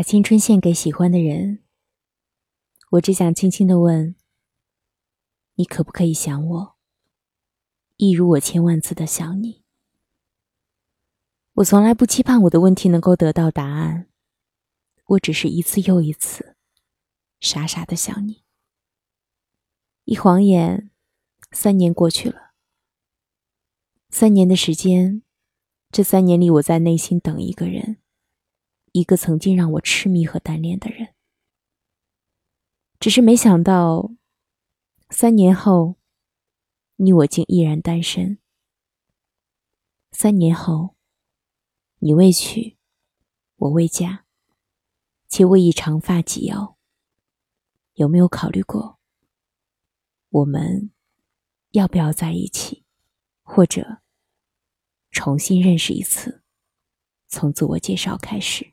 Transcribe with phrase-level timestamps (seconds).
[0.00, 1.62] 把青春献给喜欢的人，
[2.92, 4.16] 我只想轻轻的问：
[5.56, 6.76] 你可不可以想我？
[7.98, 9.62] 一如我千万次的想你。
[11.52, 14.08] 我从来不期盼我的问题能够得到答案，
[15.04, 16.56] 我只是一次又一次，
[17.38, 18.42] 傻傻的想你。
[20.04, 20.90] 一晃眼，
[21.52, 22.54] 三年过去了。
[24.08, 25.22] 三年的时间，
[25.90, 27.98] 这三年里，我在内心等一个人，
[28.92, 31.14] 一个曾经让我痴迷和单恋的人。
[32.98, 34.12] 只是没想到，
[35.10, 35.96] 三年后，
[36.96, 38.38] 你我竟依然单身。
[40.12, 40.96] 三年后。
[42.02, 42.78] 你未娶，
[43.56, 44.24] 我未嫁，
[45.28, 46.78] 且我已长发及腰。
[47.92, 48.98] 有没有考虑过，
[50.30, 50.90] 我们
[51.72, 52.86] 要不要在一起，
[53.42, 54.00] 或者
[55.10, 56.42] 重新认识一次，
[57.28, 58.72] 从自我介绍开始？